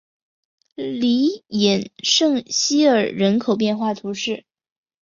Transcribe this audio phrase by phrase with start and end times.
[0.73, 4.45] 里伊圣西尔人口变化图示